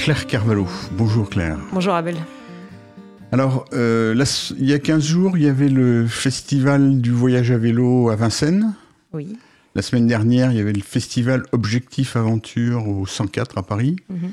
[0.00, 0.66] Claire Carvalho.
[0.92, 1.58] Bonjour Claire.
[1.74, 2.16] Bonjour Abel.
[3.32, 4.14] Alors, euh,
[4.58, 8.16] il y a 15 jours, il y avait le festival du voyage à vélo à
[8.16, 8.72] Vincennes.
[9.12, 9.36] Oui.
[9.74, 13.96] La semaine dernière, il y avait le festival Objectif Aventure au 104 à Paris.
[14.08, 14.30] Mhm.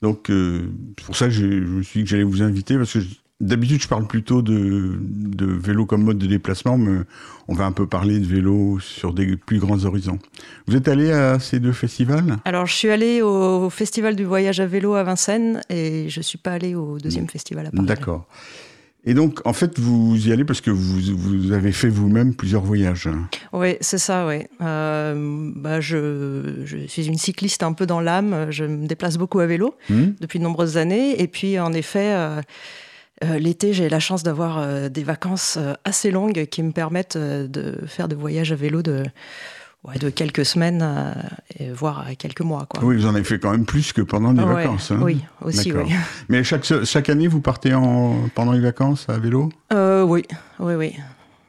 [0.00, 2.94] Donc, euh, c'est pour ça que je me suis dit que j'allais vous inviter, parce
[2.94, 3.00] que
[3.42, 4.96] D'habitude, je parle plutôt de,
[5.40, 7.00] vélo comme mode de déplacement, mais
[7.48, 10.20] on va un peu parler de vélo sur des plus grands horizons.
[10.68, 12.38] Vous êtes allé à ces deux festivals?
[12.44, 16.22] Alors, je suis allé au festival du voyage à vélo à Vincennes et je ne
[16.22, 17.84] suis pas allé au deuxième festival à Paris.
[17.84, 18.28] D'accord.
[19.04, 23.08] Et donc, en fait, vous y allez parce que vous, avez fait vous-même plusieurs voyages.
[23.52, 24.44] Oui, c'est ça, oui.
[24.60, 28.46] Euh, bah, je, suis une cycliste un peu dans l'âme.
[28.50, 30.10] Je me déplace beaucoup à vélo hmm.
[30.20, 31.20] depuis de nombreuses années.
[31.20, 32.12] Et puis, en effet...
[32.12, 32.40] Euh,
[33.22, 37.16] euh, l'été, j'ai la chance d'avoir euh, des vacances euh, assez longues qui me permettent
[37.16, 39.04] de faire des voyages à vélo de,
[40.00, 40.86] de quelques semaines,
[41.74, 42.66] voire quelques mois.
[42.68, 42.84] Quoi.
[42.84, 44.90] Oui, vous en avez fait quand même plus que pendant les vacances.
[44.90, 45.00] Hein.
[45.02, 45.92] oui, aussi, oui.
[46.28, 49.50] Mais chaque, chaque année, vous partez en, pendant les vacances à vélo?
[49.72, 50.24] Oui,
[50.58, 50.94] oui, oui.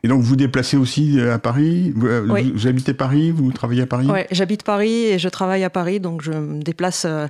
[0.06, 1.94] Et donc vous déplacez aussi à Paris?
[1.96, 3.32] Vous, vous, habitez Paris?
[3.32, 4.08] Vous travaillez à Paris?
[4.10, 7.30] Oui, j'habite Paris et je travaille à Paris, donc je me déplace à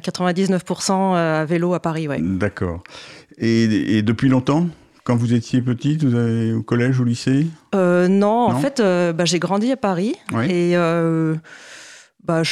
[0.00, 2.08] 99% à vélo à Paris.
[2.18, 2.82] D'accord.
[3.38, 4.66] Et, depuis longtemps
[5.04, 7.46] quand vous étiez petite, vous avez au collège, au lycée?
[7.74, 10.14] Euh, non, en fait, euh, bah, j'ai grandi à Paris.
[10.44, 11.34] Et euh,
[12.22, 12.42] bah,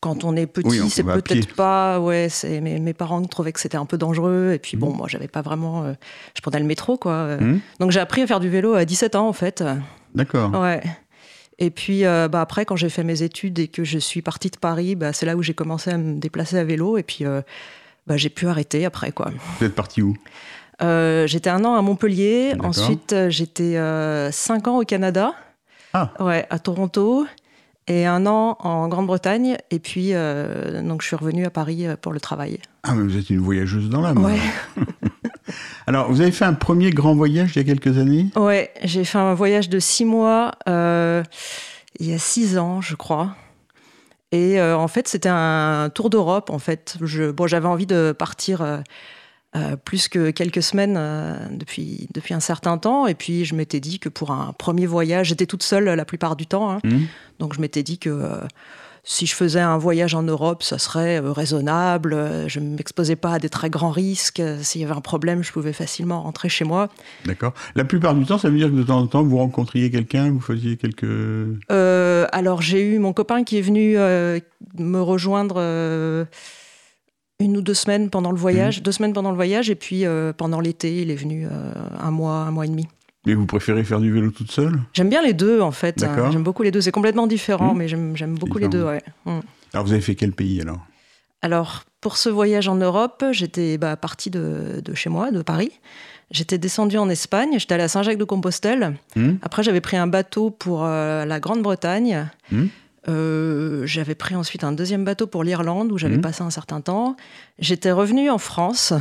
[0.00, 2.00] quand on est petit, c'est peut-être pas.
[2.00, 4.52] Ouais, mes, mes, parents trouvaient que c'était un peu dangereux.
[4.54, 4.96] Et puis bon, mmh.
[4.96, 5.94] moi, j'avais pas vraiment.
[6.34, 7.36] je prenais le métro, quoi.
[7.36, 7.60] Mmh.
[7.80, 9.62] Donc j'ai appris à faire du vélo à 17 ans, en fait.
[10.14, 10.58] D'accord.
[10.58, 10.80] Ouais.
[11.58, 14.56] Et puis bah, après, quand j'ai fait mes études et que je suis partie de
[14.56, 16.96] Paris, bah, c'est là où j'ai commencé à me déplacer à vélo.
[16.96, 17.26] Et puis
[18.10, 19.12] bah, j'ai pu arrêter après.
[19.12, 19.30] Quoi.
[19.60, 20.16] Vous êtes parti où?
[20.82, 22.54] Euh, J'étais un an à Montpellier.
[22.58, 25.32] Ensuite, euh, j'étais euh, cinq ans au Canada.
[25.92, 26.10] Ah.
[26.18, 27.24] Ouais, à Toronto.
[27.86, 29.58] Et un an en Grande-Bretagne.
[29.70, 32.58] Et puis, donc, je suis revenue à Paris pour le travail.
[32.82, 34.24] Ah, mais vous êtes une voyageuse dans l'âme.
[34.24, 34.40] Ouais.
[35.86, 38.26] Alors, vous avez fait un premier grand voyage il y a quelques années?
[38.34, 43.36] Ouais, j'ai fait un voyage de six mois il y a six ans, je crois.
[44.32, 46.50] Et euh, en fait, c'était un tour d'Europe.
[46.50, 48.78] En fait, je, bon, j'avais envie de partir euh,
[49.56, 50.98] euh, plus que quelques semaines
[51.50, 53.06] depuis depuis un certain temps.
[53.06, 56.36] Et puis, je m'étais dit que pour un premier voyage, j'étais toute seule la plupart
[56.36, 56.70] du temps.
[56.70, 56.78] Hein.
[56.84, 56.98] Mmh.
[57.40, 58.40] Donc, je m'étais dit que
[59.02, 62.12] si je faisais un voyage en Europe, ça serait euh, raisonnable.
[62.12, 64.42] Euh, je ne m'exposais pas à des très grands risques.
[64.62, 66.88] S'il y avait un problème, je pouvais facilement rentrer chez moi.
[67.24, 67.54] D'accord.
[67.74, 70.30] La plupart du temps, ça veut dire que de temps en temps, vous rencontriez quelqu'un,
[70.30, 71.04] vous faisiez quelques...
[71.04, 75.58] Euh, alors, j'ai eu mon copain qui est venu me rejoindre
[77.40, 78.80] une ou deux semaines pendant le voyage.
[78.80, 78.82] Mmh.
[78.82, 80.04] Deux semaines pendant le voyage, et puis
[80.36, 81.46] pendant l'été, il est venu
[81.98, 82.86] un mois, un mois et demi.
[83.26, 84.80] Mais vous préférez faire du vélo toute seule?
[84.92, 86.04] J'aime bien les deux en fait.
[86.30, 86.80] J'aime beaucoup les deux.
[86.80, 87.78] C'est complètement différent, mmh.
[87.78, 88.84] mais j'aime beaucoup les deux.
[88.84, 89.02] Ouais.
[89.26, 89.40] Mmh.
[89.72, 90.80] Alors vous avez fait quel pays alors?
[91.42, 95.70] Alors pour ce voyage en Europe, j'étais bah, partie de, de, chez moi, de Paris.
[96.30, 98.96] J'étais descendue en Espagne, j'étais allée à Saint-Jacques-de-Compostelle.
[99.16, 99.32] Mmh.
[99.42, 102.28] Après j'avais pris un bateau pour euh, la Grande-Bretagne.
[103.08, 107.16] Euh, j'avais pris ensuite un deuxième bateau pour l'Irlande où j'avais passé un certain temps.
[107.58, 108.92] J'étais revenue en France.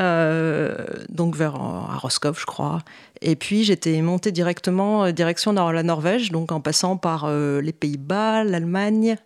[0.00, 0.74] Euh,
[1.10, 2.80] donc vers à Roscoff, je crois.
[3.20, 7.72] Et puis j'étais montée directement euh, direction la Norvège, donc en passant par euh, les
[7.72, 9.16] Pays-Bas, l'Allemagne,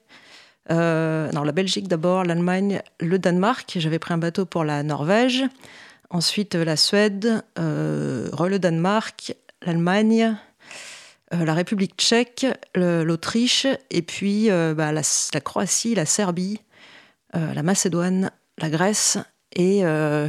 [0.68, 3.76] la Belgique d'abord, l'Allemagne, le Danemark.
[3.78, 5.44] J'avais pris un bateau pour la Norvège,
[6.10, 10.36] ensuite la Suède, le Danemark, l'Allemagne.
[11.30, 16.60] la République tchèque, l'Autriche, et puis bah, la, Croatie, la Serbie,
[17.32, 19.18] la Macédoine, la Grèce
[19.56, 20.28] et euh,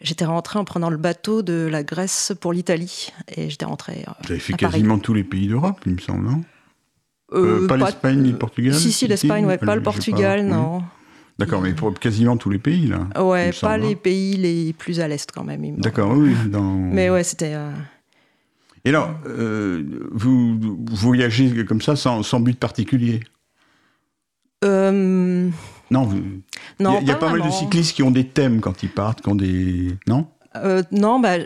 [0.00, 3.12] j'étais rentrée en prenant le bateau de la Grèce pour l'Italie.
[3.36, 4.04] Et j'étais rentrée.
[4.06, 6.44] Euh, Vous avez fait quasiment tous les pays d'Europe, il me semble, non?
[7.32, 10.82] Euh, Pas, l'Espagne ni le Portugal Si, si, l'Espagne, ouais, pas le Portugal, non.
[11.38, 13.98] D'accord, mais pour quasiment tous les pays, là Ouais, pas les hein.
[14.00, 15.76] pays les plus à l'est, quand même.
[15.76, 16.34] D'accord, oui.
[16.46, 16.74] Dans...
[16.74, 17.56] Mais ouais, c'était.
[18.84, 19.14] Et alors,
[20.12, 20.58] vous,
[20.90, 23.20] voyagez comme ça sans, sans but particulier?
[25.90, 26.08] Non,
[27.00, 29.28] il y a, pas, mal de cyclistes qui ont des thèmes quand ils partent, qui
[29.28, 30.26] ont des non?
[30.56, 31.36] Euh, non, bah,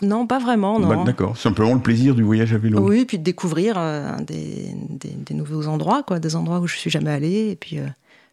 [0.00, 0.78] non, pas vraiment.
[0.78, 2.80] Bah, d'accord, simplement le plaisir du voyage à vélo.
[2.80, 6.90] Oui, puis de découvrir euh, des, des, nouveaux endroits, quoi, des endroits où je suis
[6.90, 7.86] jamais allé, et puis, euh,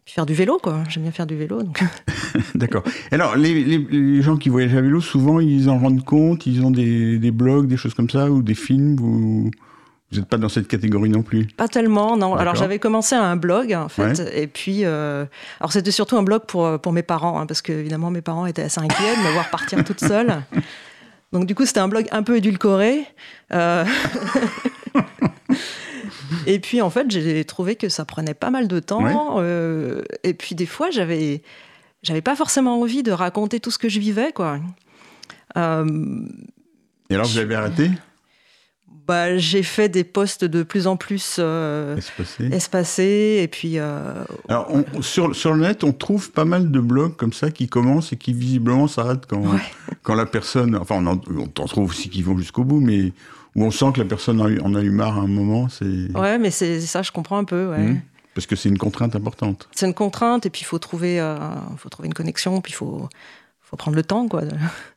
[0.06, 0.84] faire du vélo, quoi.
[0.88, 1.62] J'aime bien faire du vélo.
[2.54, 2.84] d'accord.
[3.10, 6.70] Alors, les, les, gens qui voyagent à vélo, souvent, ils en rendent compte, ils ont
[6.70, 9.50] des, des blogs, des choses comme ça, ou des films, ou
[10.12, 11.46] vous n'êtes pas dans cette catégorie non plus?
[11.46, 12.34] Pas tellement, non.
[12.34, 15.24] Alors j'avais commencé un blog en fait, et puis euh,
[15.60, 18.46] alors c'était surtout un blog pour pour mes parents, hein, parce que évidemment mes parents
[18.46, 20.42] étaient assez inquiets de me voir partir toute seule.
[21.32, 23.06] Donc du coup c'était un blog un peu édulcoré.
[23.52, 23.84] Euh...
[26.46, 29.36] Et puis en fait, j'ai trouvé que ça prenait pas mal de temps.
[29.38, 31.42] Euh, et puis des fois, j'avais,
[32.02, 34.58] j'avais pas forcément envie de raconter tout ce que je vivais, quoi.
[35.56, 36.26] Euh,
[37.10, 37.90] et alors, vous avez arrêté?
[39.06, 41.96] Bah, j'ai fait des postes de plus en plus euh,
[42.52, 43.40] espacés.
[43.42, 43.78] Et puis.
[43.78, 44.70] Euh, Alors,
[45.00, 48.16] sur, sur le net, on trouve pas mal de blogs comme ça qui commencent et
[48.16, 49.44] qui visiblement s'arrêtent quand,
[50.02, 50.76] quand la personne.
[50.76, 53.12] Enfin, on en, on trouve aussi qui vont jusqu'au bout, mais
[53.54, 55.68] où on sent que la personne en a eu marre à un moment.
[55.68, 56.10] C'est...
[56.16, 57.70] Ouais, mais c'est ça, je comprends un peu.
[57.70, 57.78] Ouais.
[57.78, 58.00] Mmh.
[58.34, 59.68] parce que c'est une contrainte importante.
[59.74, 61.36] C'est une contrainte, et puis il faut trouver, euh,
[61.76, 63.08] faut trouver une connexion, puis il faut,
[63.76, 64.42] prendre le temps, quoi.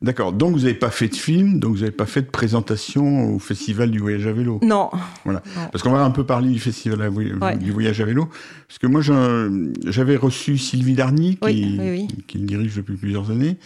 [0.01, 0.33] D'accord.
[0.33, 3.39] Donc vous n'avez pas fait de film, donc vous n'avez pas fait de présentation au
[3.39, 4.59] Festival du voyage à vélo.
[4.63, 4.89] Non.
[5.23, 5.41] Voilà.
[5.71, 7.09] Parce qu'on va un peu parler du Festival
[7.57, 8.29] du voyage à vélo,
[8.67, 13.57] parce que moi j'avais reçu Sylvie Darny qui, dirige depuis plusieurs années.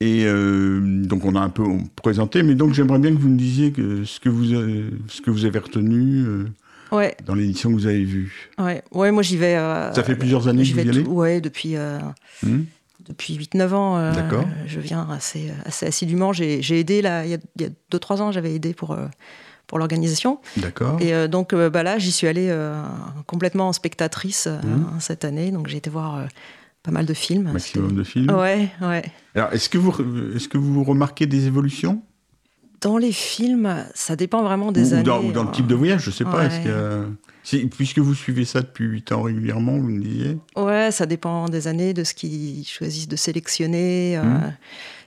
[0.00, 1.64] Et euh, donc on a un peu
[1.96, 5.20] présenté, mais donc j'aimerais bien que vous me disiez que ce que vous avez, ce
[5.20, 6.24] que vous avez retenu.
[6.24, 6.44] Euh,
[6.92, 7.16] ouais.
[7.26, 8.48] Dans l'édition que vous avez vue.
[8.60, 9.56] Ouais, ouais moi j'y vais.
[9.56, 11.74] Euh, Ça fait plusieurs années que vous y allez Ouais, depuis.
[12.44, 12.62] Hmm
[13.08, 14.12] depuis 8-9 ans, euh,
[14.66, 16.32] je viens assez, assez assidûment.
[16.32, 19.06] J'ai aidé, là, il y a 2-3 ans, j'avais aidé pour, euh,
[19.66, 20.40] pour l'organisation.
[20.58, 20.98] D'accord.
[21.00, 22.54] Et euh, donc bah, là, j'y suis allée
[23.26, 25.00] complètement spectatrice mmh.
[25.00, 25.50] cette année.
[25.50, 26.26] Donc j'ai été voir
[26.82, 27.50] pas mal de films.
[27.52, 28.30] Maximum de films.
[28.30, 29.04] Ouais, ouais.
[29.34, 29.90] Alors, est-ce que, vous,
[30.36, 32.02] est que vous remarquez des évolutions?
[32.80, 35.10] Dans les films, ça dépend vraiment des années.
[35.10, 36.44] ou dans le type de voyage, je sais pas.
[36.44, 37.06] Est-ce que
[37.70, 41.66] Puisque vous suivez ça depuis 8 ans régulièrement, vous me disiez Ouais, ça dépend des
[41.66, 44.16] années, de ce qu'ils choisissent de sélectionner.
[44.18, 44.22] Euh.
[44.22, 44.56] Mmh.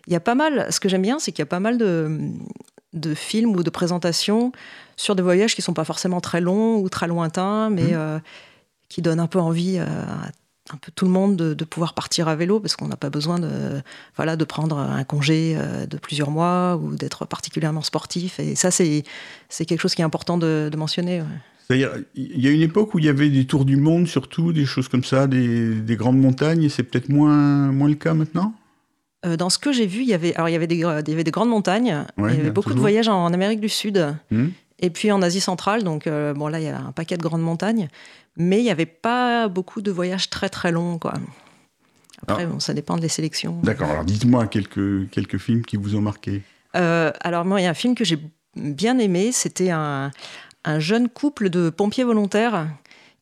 [0.08, 1.78] Il y a pas mal, ce que j'aime bien, c'est qu'il y a pas mal
[1.78, 2.20] de,
[2.94, 4.52] de, films ou de présentations
[4.96, 7.94] sur des voyages qui sont pas forcément très longs ou très lointains, mais mmh.
[7.94, 8.20] euh,
[8.90, 10.32] qui donnent un peu envie à
[10.74, 13.40] un peu tout le monde de, pouvoir partir à vélo parce qu'on n'a pas besoin
[13.40, 13.82] de,
[14.16, 18.40] voilà, de prendre un congé euh, de plusieurs mois ou d'être particulièrement sportif.
[18.40, 19.04] Et ça, c'est
[19.50, 21.24] quelque chose qui est important de, de mentionner.
[21.72, 24.52] C'est-à-dire, il y a une époque où il y avait des tours du monde, surtout,
[24.52, 28.54] des choses comme ça, des, grandes montagnes, et c'est peut-être moins, moins le cas maintenant?
[29.26, 30.82] Euh, dans ce que j'ai vu, il y avait, alors il y avait des, il
[30.82, 34.06] y avait des grandes montagnes, il y avait beaucoup de voyages en, Amérique du Sud
[34.32, 34.48] hmm.
[34.80, 35.84] et puis en Asie centrale.
[35.84, 37.88] Donc euh, bon là, il y a un paquet de grandes montagnes,
[38.36, 41.14] mais il n'y avait pas beaucoup de voyages très très longs quoi.
[42.28, 43.62] Après, bon, ça dépend des sélections.
[43.64, 43.90] D'accord.
[43.90, 46.42] Alors dites-moi quelques quelques films qui vous ont marqué.
[46.76, 48.20] Euh, alors moi, il y a un film que j'ai
[48.56, 49.32] bien aimé.
[49.32, 50.12] C'était un,
[50.64, 52.68] un jeune couple de pompiers volontaires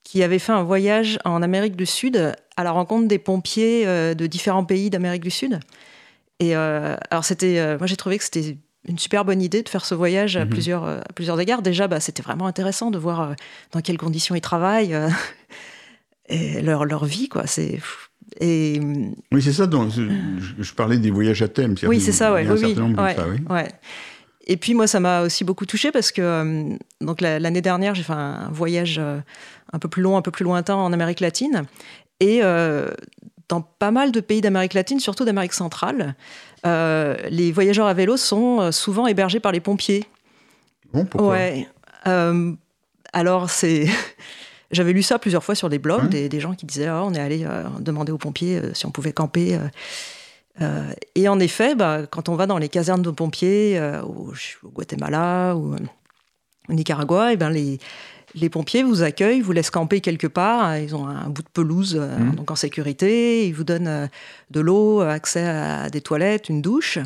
[0.04, 4.14] qui avait fait un voyage en Amérique du Sud à la rencontre des pompiers euh,
[4.14, 5.60] de différents pays d'Amérique du Sud.
[6.40, 8.58] Et euh, alors c'était, euh, moi j'ai trouvé que c'était
[8.88, 10.50] une super bonne idée de faire ce voyage à, mhm.
[10.50, 11.62] plusieurs, à plusieurs égards.
[11.62, 13.36] Déjà, bah, c'était vraiment intéressant de voir
[13.72, 14.98] dans quelles conditions ils travaillent
[16.30, 17.46] et leur, leur vie, quoi.
[17.46, 17.80] C'est
[18.40, 18.80] et...
[19.32, 19.68] Oui, c'est ça.
[19.68, 21.76] dont je, parlais des voyages à thème.
[21.84, 22.48] Oui, c'est ça, ouais.
[22.50, 23.46] oui, oui.
[23.50, 23.68] ouais.
[24.50, 28.02] Et puis moi, ça m'a aussi beaucoup touché parce que euh, donc l'année dernière, j'ai
[28.02, 29.20] fait un voyage euh,
[29.72, 31.66] un peu plus long, un peu plus lointain en Amérique latine.
[32.20, 32.90] Et euh,
[33.48, 36.16] dans pas mal de pays d'Amérique latine, surtout d'Amérique centrale,
[36.66, 40.06] les voyageurs à vélo sont souvent hébergés par les pompiers.
[40.94, 41.34] Bon, pourquoi?
[41.34, 41.68] Ouais.
[43.14, 43.86] alors c'est...
[44.72, 47.20] J'avais lu ça plusieurs fois sur des blogs, des, gens qui disaient oh, on est
[47.20, 47.44] allé
[47.80, 49.68] demander aux pompiers si on pouvait camper euh,
[51.16, 55.56] et en effet, bah, quand on va dans les casernes de pompiers euh, au, Guatemala
[55.56, 55.78] ou euh,
[56.70, 57.80] au Nicaragua, et eh ben les,
[58.36, 60.78] les pompiers vous accueillent, vous laissent camper quelque part.
[60.78, 62.36] Ils ont un bout de pelouse, mmh.
[62.36, 63.48] donc en sécurité.
[63.48, 64.10] Ils vous donnent
[64.52, 67.00] de l'eau, accès à des toilettes, une douche.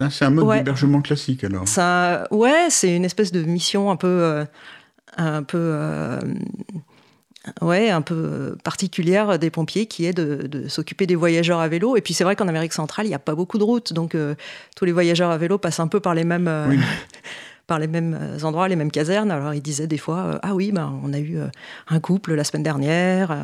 [0.00, 1.68] Ah, c'est un mode d'hébergement classique alors.
[1.68, 4.44] Ça, ouais, c'est une espèce de mission un peu,
[5.16, 6.18] un peu
[7.60, 11.96] ouais, un peu euh, particulière des pompiers qui est de, s'occuper des voyageurs à vélo.
[11.96, 14.14] Et puis c'est vrai qu'en Amérique centrale, il n'y a pas beaucoup de routes, donc
[14.14, 14.34] euh,
[14.76, 16.74] tous les voyageurs à vélo passent un peu par les mêmes, euh,
[17.66, 19.30] par les mêmes endroits, les mêmes casernes.
[19.30, 21.38] Alors ils disaient des fois, ah oui, ben, on a eu
[21.88, 23.36] un couple la semaine dernière.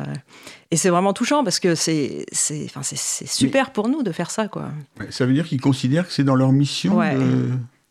[0.71, 4.47] et c'est vraiment touchant parce que c'est, c'est, c'est, super pour nous de faire ça.
[4.47, 4.69] Quoi.
[5.09, 7.17] Ça veut dire qu'ils considèrent que c'est dans leur mission ouais.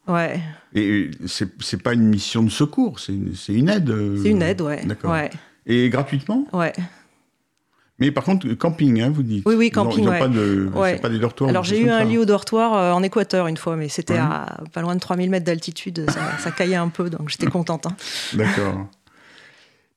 [0.09, 0.41] Ouais.
[0.75, 3.95] Et c'est, c'est pas une mission de secours, c'est, c'est une aide.
[4.21, 4.85] C'est une aide, ouais.
[4.85, 5.13] D'accord.
[5.13, 5.31] Ouais.
[5.67, 6.73] Et gratuitement Ouais.
[8.01, 10.01] Mais par contre, camping, hein, vous dites Oui, oui, camping.
[10.01, 12.93] Ils n'ont pas, de, pas des dortoirs Alors j'ai eu un lit au dortoir euh,
[12.93, 16.07] en Équateur une fois, mais c'était à pas loin de 3000 mètres d'altitude.
[16.39, 17.87] Ça, caillait un peu, donc j'étais contente.
[17.87, 17.95] Hein.
[18.33, 18.87] D'accord.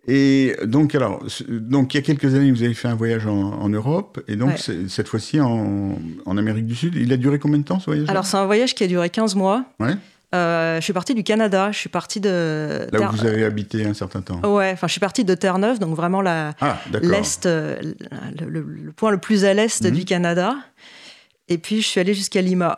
[0.05, 3.69] Et donc, alors, donc, il y a quelques années, vous avez fait un voyage en,
[3.69, 4.57] Europe, et donc
[4.89, 6.95] cette fois-ci en, en, Amérique du Sud.
[6.95, 9.09] Il a duré combien de temps ce voyage Alors, c'est un voyage qui a duré
[9.09, 9.63] 15 mois.
[9.79, 9.95] Ouais.
[10.33, 11.71] Euh, je suis partie du Canada.
[11.71, 12.87] Je suis partie de.
[12.91, 14.41] Là où vous avez habité un certain temps.
[14.43, 17.79] Ouais, enfin, je suis partie de Terre-Neuve, donc vraiment la ah, l'est, euh,
[18.39, 19.91] le, point le plus à l'est mhm.
[19.91, 20.55] du Canada.
[21.49, 22.77] Et puis, je suis allée jusqu'à Lima.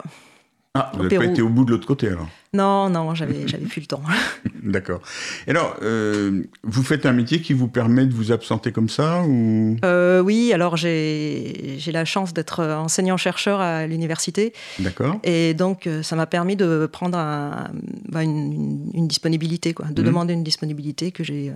[0.78, 3.64] Ah, vous n'avez pas été au bout de l'autre côté alors Non, non, j'avais, j'avais
[3.66, 4.02] plus le temps.
[4.62, 5.02] D'accord.
[5.48, 9.24] Et alors, euh, vous faites un métier qui vous permet de vous absenter comme ça
[9.24, 14.52] ou euh, Oui, alors j'ai, j'ai la chance d'être enseignant-chercheur à l'université.
[14.80, 15.18] D'accord.
[15.24, 17.72] Et donc, euh, ça m'a permis de prendre un,
[18.10, 20.06] bah, une, disponibilité, quoi, de mmh.
[20.06, 21.54] demander une disponibilité que j'ai,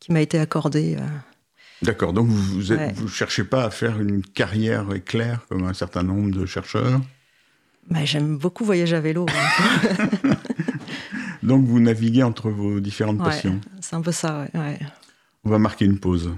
[0.00, 0.98] qui m'a été accordée.
[1.80, 6.30] D'accord, donc vous ne cherchez pas à faire une carrière éclair comme un certain nombre
[6.30, 7.00] de chercheurs?
[7.88, 9.26] Bah, J'aime beaucoup voyager à vélo.
[11.42, 14.78] donc vous naviguez entre vos différentes passions C'est un peu ça, ouais.
[15.44, 16.34] On va marquer une pause.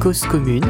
[0.00, 0.64] Cause commune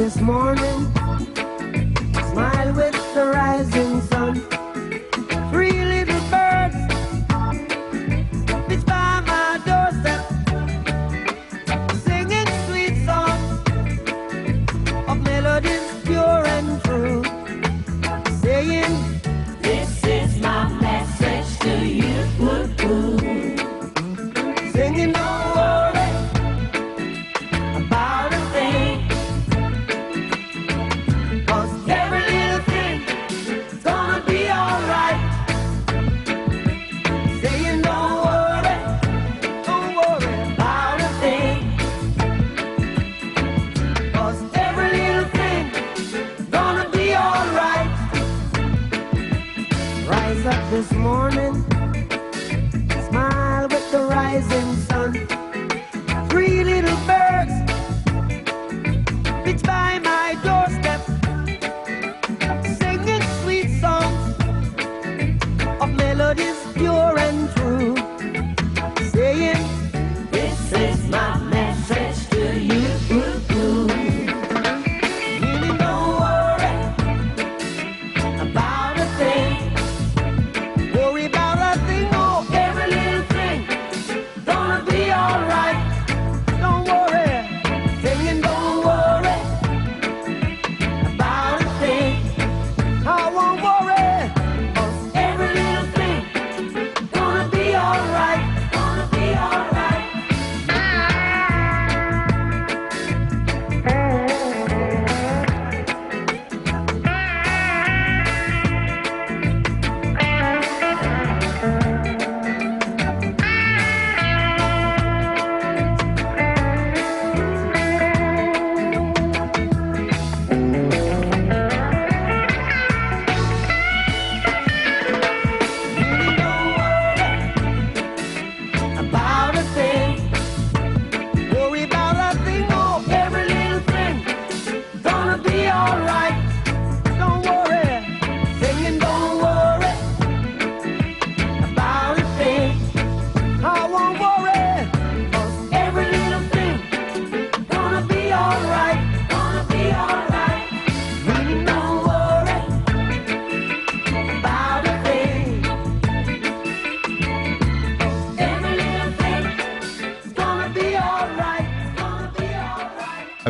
[0.00, 0.89] this morning.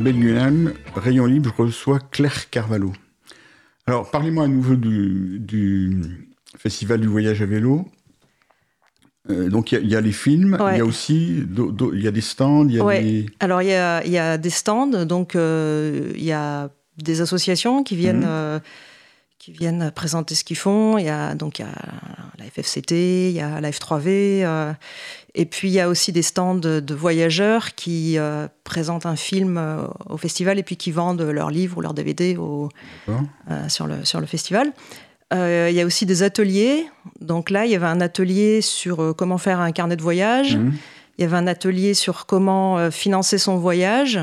[0.00, 2.90] Abel Rayon Libre reçoit Claire Carvalho.
[3.86, 6.00] Alors, parlez-moi à nouveau du,
[6.56, 7.86] Festival du voyage à vélo.
[9.28, 12.22] Euh, donc, il y, a les films, il y a aussi il y a des
[12.22, 12.66] stands.
[12.66, 13.26] Y a des...
[13.40, 13.74] Alors, il y
[14.18, 18.20] a, des stands, donc euh, il y a des associations qui viennent.
[18.20, 18.26] Mhm.
[18.26, 18.58] Euh,
[19.40, 20.98] qui viennent présenter ce qu'ils font.
[20.98, 21.72] Il y a donc il y a
[22.38, 24.76] la FFCT, il y a la F3V,
[25.34, 29.56] et puis il y a aussi des stands de, voyageurs qui euh, présentent un film
[29.56, 32.68] euh, au festival et puis qui vendent leurs livres ou leurs DVD au,
[33.08, 34.72] euh, sur, le, sur le festival.
[35.32, 36.86] il y a aussi des ateliers.
[37.20, 40.56] Donc là, il y avait un atelier sur comment faire un carnet de voyage.
[40.56, 40.72] Mmh.
[41.18, 44.18] Il y avait un atelier sur comment financer son voyage.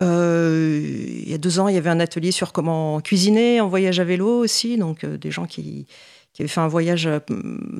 [0.00, 4.00] Il y a deux ans, il y avait un atelier sur comment cuisiner en voyage
[4.00, 4.76] à vélo aussi.
[4.76, 5.86] Donc des gens qui,
[6.32, 7.20] qui avaient fait un voyage euh,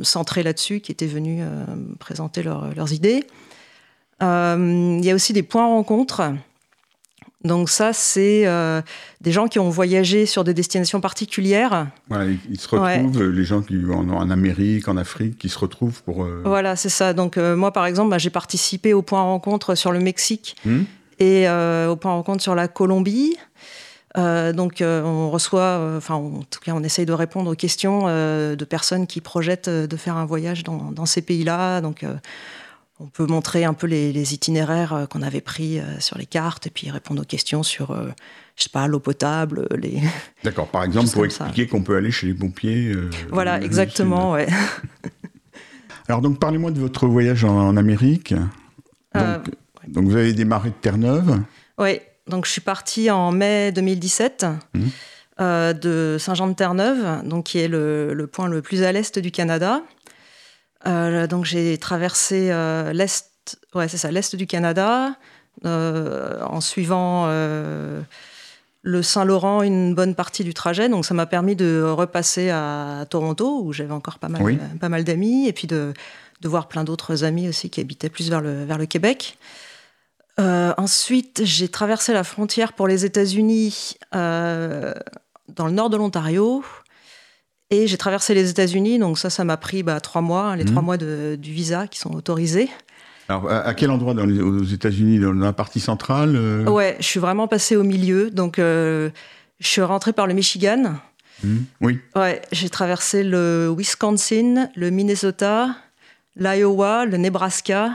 [0.02, 1.64] centré là-dessus, qui étaient venus euh,
[1.99, 3.25] présenter leurs idées.
[4.23, 6.23] Euh, Il y a aussi des points rencontres.
[7.42, 8.80] Donc ça, c'est euh,
[9.21, 11.88] des gens qui ont voyagé sur des destinations particulières.
[12.09, 15.59] Voilà, ils, se retrouvent, euh, les gens qui en, en Amérique, en Afrique, qui se
[15.59, 16.25] retrouvent pour.
[16.25, 17.12] euh, Voilà, c'est ça.
[17.12, 20.85] Donc euh, moi, par exemple, bah, j'ai participé au point rencontre sur le Mexique hmm
[21.18, 23.37] et euh, au point rencontre sur la Colombie.
[24.16, 27.56] Euh, donc euh, on reçoit, euh, enfin en tout cas on essaye de répondre aux
[27.56, 31.80] questions de personnes qui projettent de faire un voyage dans, dans ces pays-là.
[31.80, 32.04] Donc
[33.00, 36.71] on peut montrer un peu les, les itinéraires qu'on avait pris sur les cartes et
[36.71, 37.94] puis répondre aux questions sur,
[38.56, 40.00] je sais pas, l'eau potable, les...
[40.44, 42.94] D'accord, par exemple, pour expliquer qu'on peut aller chez les pompiers.
[43.30, 44.47] voilà, exactement, ouais.
[46.09, 48.35] Alors, donc, parlez-moi de votre voyage en, en Amérique.
[49.14, 49.50] Donc,
[49.88, 51.40] Donc, vous avez démarré de Terre-Neuve.
[51.78, 54.88] Oui, donc je suis partie en mai 2017 Mhm.
[55.40, 59.82] euh, de Saint-Jean-de-Terre-Neuve, donc qui est le, le point le plus à l'est du Canada.
[60.86, 65.16] Euh, donc j'ai traversé euh, l'est, ouais c'est ça, l'est du Canada,
[65.64, 67.26] en suivant
[68.86, 70.88] le Saint-Laurent une bonne partie du trajet.
[70.88, 74.58] Donc ça m'a permis de repasser à Toronto où j'avais encore pas mal, Oui.
[74.80, 75.94] pas mal d'amis et puis de,
[76.42, 79.38] de voir plein d'autres amis aussi qui habitaient plus vers le, vers le Québec.
[80.40, 84.92] Euh, ensuite, j'ai traversé la frontière pour les États-Unis euh,
[85.54, 86.64] dans le nord de l'Ontario.
[87.70, 90.70] Et j'ai traversé les États-Unis, donc ça, ça m'a pris bah, trois mois, les Mhm.
[90.70, 92.68] trois mois de- du visa qui sont autorisés.
[93.28, 97.04] Alors, à, quel endroit dans les- aux États-Unis Dans la partie centrale euh, Ouais, je
[97.06, 99.10] suis vraiment passée au milieu, donc je
[99.60, 100.96] suis rentrée par le Michigan.
[101.42, 105.74] hmm, Oui, Ouais, j'ai traversé le Wisconsin, le Minnesota,
[106.36, 107.92] l'Iowa, le Nebraska,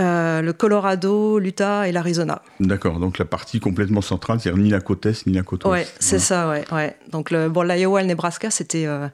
[0.00, 2.42] euh, le Colorado, l'Utah et l'Arizona.
[2.60, 2.98] d'accord.
[2.98, 5.96] Donc, la partie complètement centrale, c'est-à-dire ni la côte est ni la côte Ouais, ouest.
[6.00, 6.96] c'est ça, ouais, ouais.
[7.10, 9.06] Donc, le, bon, l'Iowa et le Nebraska, c'était euh,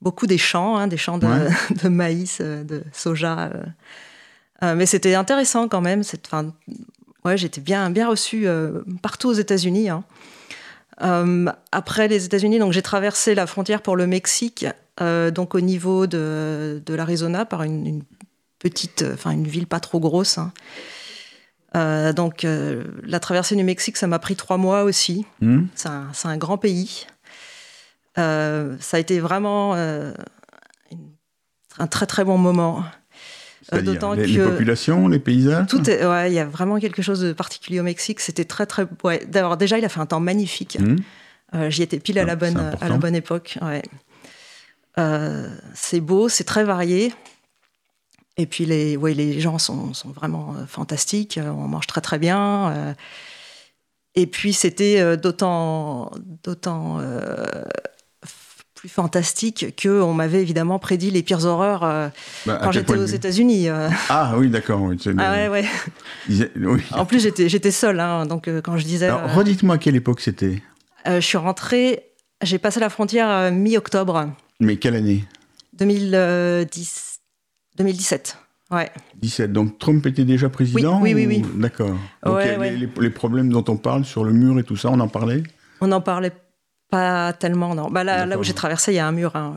[0.00, 1.48] beaucoup des champs, hein, des champs de, Ouais.
[1.82, 3.50] de maïs, euh, de soja.
[4.62, 4.74] euh.
[4.74, 6.02] Mais c'était intéressant quand même.
[6.02, 6.52] C'est- 'fin,
[7.26, 8.46] ouais, j'étais bien, bien reçue
[9.02, 9.90] partout aux États-Unis.
[9.90, 10.04] hein.
[11.72, 14.64] Après les États-Unis, donc j'ai traversé la frontière pour le Mexique,
[15.34, 18.02] donc au niveau de, de l'Arizona, par une, une
[18.64, 20.38] petite, enfin une ville pas trop grosse.
[20.38, 20.52] hein.
[21.76, 25.26] Euh, donc euh, la traversée du Mexique, ça m'a pris trois mois aussi.
[25.40, 25.88] Hmm C'est
[26.28, 27.06] un, grand pays.
[28.18, 30.12] Euh, ça a été vraiment euh,
[30.92, 31.10] une-
[31.78, 32.84] un très très bon moment.
[33.72, 37.20] D'autant les, les que- populations, les paysages Tout ouais, il y a vraiment quelque chose
[37.20, 38.20] de particulier au Mexique.
[38.20, 38.86] C'était très très.
[39.02, 39.24] Ouais.
[39.26, 40.78] D'abord, déjà, il a fait un temps magnifique.
[40.80, 40.96] Hmm
[41.54, 43.58] Euh, J'y étais pile à Ah, la bonne à la bonne époque.
[43.62, 43.82] Ouais.
[44.98, 47.12] Euh, c'est beau, c'est très varié.
[48.36, 51.38] Et puis les, ouais, les gens sont, sont vraiment euh, fantastiques.
[51.38, 52.70] Euh, On mange très très bien.
[52.72, 52.94] euh.
[54.16, 56.10] et puis c'était d'autant
[56.42, 56.98] d'autant
[58.74, 62.10] plus fantastique que on m'avait évidemment prédit les pires horreurs
[62.44, 63.68] Bah, quand j'étais aux États-Unis.
[64.10, 64.82] Ah oui, d'accord.
[64.82, 65.64] oui, Ah le- ouais ouais.
[66.28, 66.82] ils- oui.
[66.92, 70.20] En plus j'étais j'étais seule, hein, donc quand je disais, Alors, redites-moi à quelle époque
[70.20, 70.62] c'était.
[71.06, 72.04] euh, je suis rentrée,
[72.42, 74.30] j'ai passé la frontière mi-octobre.
[74.60, 75.24] Mais quelle année?
[75.72, 77.13] 2010,
[77.76, 78.38] 2017.
[78.70, 78.90] Ouais.
[79.20, 79.52] 17.
[79.52, 81.96] Donc Trump était déjà président Oui, oui, oui, ou- D'accord.
[82.24, 82.70] Donc Ouais, ouais.
[82.76, 85.42] les, les- problèmes dont on parle sur le mur et tout ça, on en parlait?
[85.80, 86.32] On n'en parlait
[86.90, 87.90] pas tellement, non.
[87.90, 89.34] Bah, là, là où j'ai traversé, il y a un mur.
[89.36, 89.56] hein,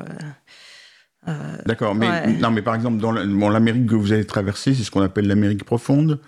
[1.27, 1.95] euh, euh, D'accord.
[1.95, 2.27] Mais Ouais.
[2.34, 5.01] non, mais par exemple, dans la- bon, l'Amérique que vous avez traversée, c'est ce qu'on
[5.01, 6.19] appelle l'Amérique profonde.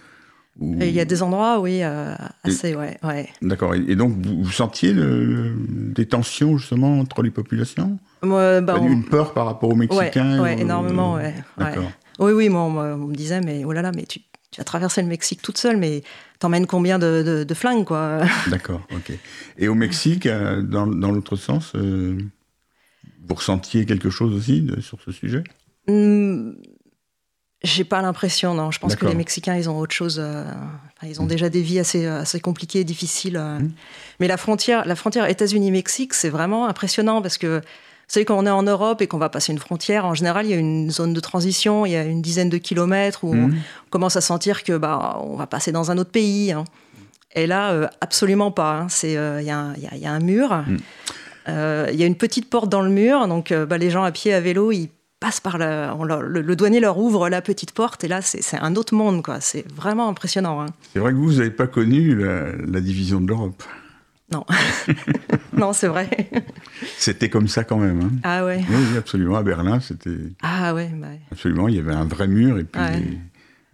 [0.60, 3.30] Ou- et il y a des endroits, oui, euh, assez, ouais, ouais.
[3.42, 3.76] D'accord.
[3.76, 7.98] Et, donc vous, vous sentiez le- des tensions justement entre les populations?
[8.22, 11.34] Moi, bah, on- Une peur par rapport aux Mexicains ouais, ou- énormément, ouais.
[11.58, 11.92] D'accord.
[12.20, 14.20] Oui, oui, moi, on, me- on me disait, mais oh là là, mais tu,
[14.52, 16.04] tu as traversé le Mexique toute seule, mais
[16.40, 18.20] t'emmènes combien de, de, de flingues, quoi
[18.50, 19.14] D'accord, ok.
[19.58, 22.18] Et au Mexique, euh, dans, dans l'autre sens, euh,
[23.28, 25.44] vous ressentiez quelque chose aussi de- sur ce sujet?
[25.88, 26.52] Hmm,
[27.62, 28.72] J'ai pas l'impression, non.
[28.72, 30.18] Je pense que les Mexicains, ils ont autre chose.
[30.24, 30.46] euh,
[31.04, 33.36] ils ont déjà des vies assez, euh, assez compliquées, difficiles.
[33.38, 33.60] euh.
[33.60, 33.72] Mm.
[34.22, 37.64] Mais la frontière, la frontière États-Unis-Mexique, c'est vraiment impressionnant parce que, vous
[38.08, 40.52] savez, quand on est en Europe et qu'on va passer une frontière, en général, il
[40.52, 43.56] y a une zone de transition, il y a une dizaine de kilomètres où Mhm.
[43.88, 46.54] on commence à sentir que bah, on va passer dans un autre pays.
[46.54, 46.64] hein.
[47.36, 48.80] Et là, euh, absolument pas.
[48.84, 48.88] hein.
[49.04, 50.64] Il y, a un- il y a- il y a un mur.
[50.66, 50.78] Mm.
[51.92, 54.34] Il y a une petite porte dans le mur, donc bah, les gens à pied,
[54.34, 57.72] à vélo, ils passent par la, on leur- le, le douanier leur ouvre la petite
[57.74, 59.42] porte et là c'est un autre monde quoi.
[59.42, 60.62] C'est vraiment impressionnant.
[60.62, 60.68] hein.
[60.94, 63.62] C'est vrai que vous, n'avez pas connu la, la division de l'Europe.
[64.32, 64.46] Non,
[65.54, 66.10] non c'est vrai.
[66.98, 68.00] C'était comme ça quand même.
[68.02, 68.12] hein.
[68.24, 69.36] Ah ouais, Oui, oui, absolument.
[69.38, 71.20] À Berlin, c'était ah ouais, bah ouais.
[71.32, 71.68] absolument.
[71.68, 73.00] Il y avait un vrai mur et puis Ouais.
[73.00, 73.18] des,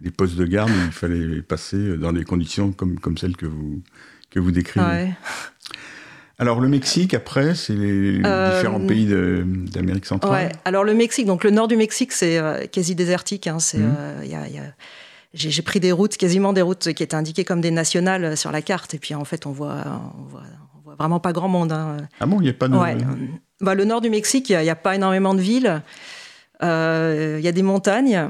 [0.00, 3.46] des postes de garde où il fallait passer dans des conditions comme, comme celles que
[3.46, 3.82] vous,
[4.30, 4.86] que vous décrivez.
[4.86, 5.12] Ouais.
[6.38, 10.48] Alors, le Mexique, après, c'est les Euh, différents pays de- d'Amérique centrale.
[10.48, 10.52] Ouais.
[10.66, 13.46] Alors le Mexique, donc le nord du Mexique, c'est euh, quasi désertique.
[13.46, 13.58] hein.
[13.58, 13.94] C'est, Mhm.
[13.98, 14.74] euh, il y a- il y a-
[15.32, 18.60] j'ai pris des routes, quasiment des routes qui étaient indiquées comme des nationales sur la
[18.62, 18.92] carte.
[18.92, 19.82] Et puis en fait, on voit,
[20.18, 20.42] on voit,
[20.76, 21.72] on voit vraiment pas grand monde.
[21.72, 21.96] hein.
[22.20, 22.76] Ah bon, il n'y a pas de.
[22.76, 22.96] Ouais.
[23.62, 25.82] Bah, le nord du Mexique, il n'y a, pas énormément de villes.
[26.62, 26.66] Il
[27.40, 28.28] y a des montagnes.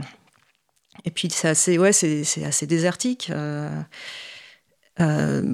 [1.04, 3.30] Et puis c'est assez, ouais, c'est c'est assez désertique.
[5.00, 5.44] Euh,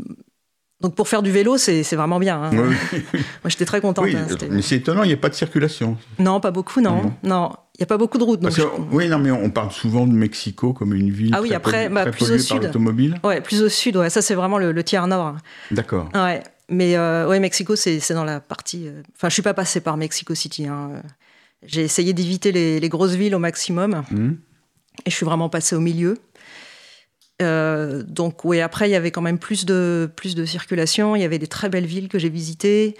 [0.82, 2.42] donc pour faire du vélo, c'est vraiment bien.
[2.42, 2.50] hein.
[2.52, 2.76] Oui,
[3.12, 4.04] Moi, j'étais très contente.
[4.04, 5.96] oui, hein, mais c'est étonnant, il n'y a pas de circulation.
[6.18, 7.02] non, pas beaucoup, non.
[7.02, 7.12] Non.
[7.22, 8.40] Non, il n'y a pas beaucoup de routes.
[8.40, 11.32] Donc Parce que, je- oui, non, mais on parle souvent de Mexico comme une ville
[11.34, 12.62] Ah oui, très, après, bah, très plus au par sud.
[12.64, 13.20] l'automobile.
[13.24, 15.36] Ouais, plus au sud, ouais, ça c'est vraiment le, le tiers nord.
[15.70, 16.08] D'accord.
[16.14, 18.88] Ouais, mais euh, ouais, Mexico, c'est dans la partie.
[18.88, 20.66] euh, Enfin, je suis pas passée par Mexico City.
[20.66, 20.90] hein.
[21.64, 24.36] J'ai essayé d'éviter les, les grosses villes au maximum, Mhm.
[25.06, 26.18] et je suis vraiment passée au milieu.
[27.40, 31.16] Euh, donc, oui, après, il y avait quand même plus de, plus de circulation.
[31.16, 32.96] Il y avait des très belles villes que j'ai visitées.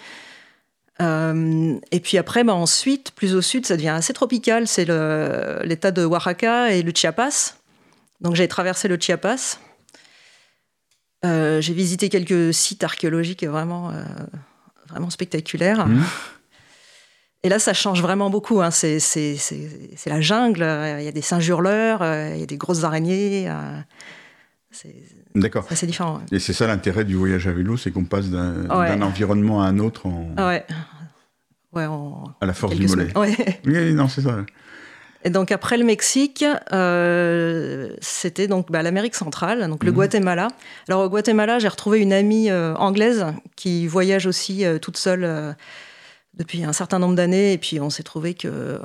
[1.01, 4.67] Euh, et puis après, bah, ensuite, plus au sud, ça devient assez tropical.
[4.67, 4.87] C'est
[5.65, 7.55] l'état de Oaxaca et le Chiapas.
[8.21, 9.59] Donc, j'ai traversé le Chiapas.
[11.25, 13.93] Euh, j'ai visité quelques sites archéologiques vraiment,
[14.89, 15.87] vraiment spectaculaires.
[15.87, 16.05] Mhm.
[17.45, 18.61] Et là, ça change vraiment beaucoup.
[18.61, 18.71] hein.
[18.71, 18.99] C'est
[20.07, 20.63] la jungle.
[20.99, 22.03] Il y a des singes hurleurs,
[22.35, 23.49] il y a des grosses araignées.
[25.35, 25.67] D'accord.
[25.71, 26.17] c'est différent.
[26.19, 26.37] ouais.
[26.37, 29.03] Et c'est ça l'intérêt du voyage à vélo, c'est qu'on passe d'un Ouais.
[29.03, 30.65] environnement à un autre en- ouais.
[31.75, 33.13] À la force du mollet.
[33.65, 34.45] Oui, non, c'est ça.
[35.25, 39.97] Et donc après le Mexique, euh, c'était donc bah, l'Amérique centrale, donc le Mhm.
[39.97, 40.49] Guatemala.
[40.89, 45.55] Alors au Guatemala, j'ai retrouvé une amie euh, anglaise qui voyage aussi euh, toute seule
[46.35, 48.79] depuis un certain nombre d'années, et puis on s'est trouvé que euh,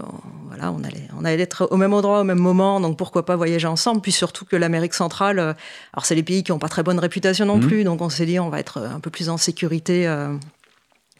[0.47, 3.37] voilà, on allait, on allait être au même endroit au même moment, donc pourquoi pas
[3.37, 4.01] voyager ensemble.
[4.01, 5.53] Puis surtout que l'Amérique centrale, euh,
[5.93, 7.67] alors c'est les pays qui n'ont pas très bonne réputation non Mhm.
[7.67, 10.35] plus, donc on s'est dit on va être un peu plus en sécurité euh,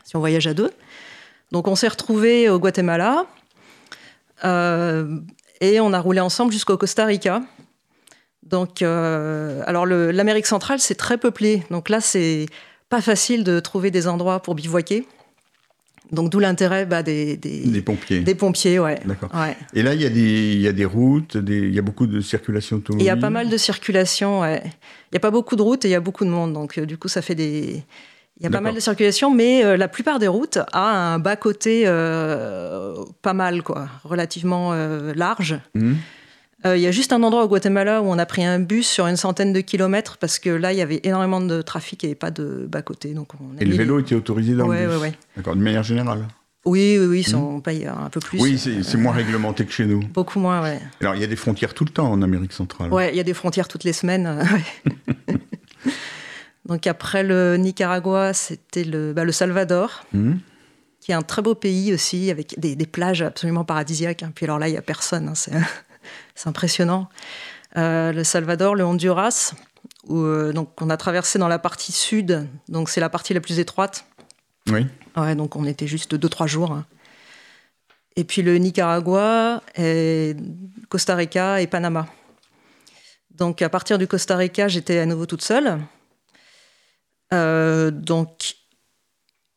[0.03, 0.71] si on voyage à deux.
[1.53, 3.25] Donc on s'est retrouvés au Guatemala.
[4.43, 5.19] Euh,
[5.61, 7.41] et on a roulé ensemble jusqu'au Costa Rica.
[8.43, 11.63] Donc, euh, alors l'Amérique centrale, c'est très peuplé.
[11.71, 12.45] Donc là, c'est
[12.89, 15.07] pas facile de trouver des endroits pour bivouaquer.
[16.11, 18.19] Donc d'où l'intérêt bah, des, des, Des pompiers.
[18.21, 18.99] des pompiers, ouais.
[19.05, 19.29] D'accord.
[19.35, 19.57] ouais.
[19.73, 21.81] Et là, il y, a des- il y a des routes, des- il y a
[21.81, 23.03] beaucoup de circulation automobile.
[23.05, 24.61] il y a pas mal de circulation, ouais.
[24.65, 26.53] Il n'y a pas beaucoup de routes et il y a beaucoup de monde.
[26.53, 27.83] Donc euh, du coup, ça fait des...
[28.39, 31.17] Il y a pas mal de circulation, mais euh, la plupart des routes a un
[31.17, 32.93] bas-côté euh,
[33.23, 34.73] pas mal, quoi, relativement
[35.15, 35.59] large.
[35.73, 35.97] Mhm.
[36.67, 38.88] Euh, Il y a juste un endroit au Guatemala où on a pris un bus
[38.88, 42.15] sur une centaine de kilomètres parce que là, il y avait énormément de trafic et
[42.15, 43.13] pas de bas-côté.
[43.13, 45.13] Donc on Et le vélo était autorisé dans Ouais, le bus ouais, ouais.
[45.36, 46.27] D'accord, de manière générale.
[46.65, 48.41] Oui, oui, oui, ça, on paye un peu plus.
[48.41, 49.99] Oui, c'est moins réglementé que chez nous.
[50.01, 50.80] Beaucoup moins, ouais.
[50.99, 52.91] Alors, il y a des frontières tout le temps en Amérique centrale.
[52.91, 54.27] Ouais, il y a des frontières toutes les semaines.
[54.27, 55.34] euh.
[56.65, 60.39] Donc après le Nicaragua, c'était le, bah, le Salvador, Mhm.
[60.99, 64.23] qui est un très beau pays aussi, avec des, des plages absolument paradisiaques.
[64.23, 64.32] hein.
[64.36, 65.62] Puis alors là, il n'y a personne, hein,
[66.38, 67.10] c'est impressionnant.
[67.76, 69.54] Euh, le Salvador, le Honduras,
[70.08, 73.41] où, euh, donc on a traversé dans la partie sud, donc c'est la partie la
[73.41, 74.06] plus étroite.
[74.69, 74.86] Oui.
[75.17, 76.71] Ouais, donc on était juste deux, trois jours.
[76.71, 76.86] hein.
[78.15, 80.36] Et puis le Nicaragua, et
[80.89, 82.08] Costa Rica et Panama.
[83.32, 85.80] Donc à partir du Costa Rica, j'étais à nouveau toute seule.
[87.34, 88.56] Euh, donc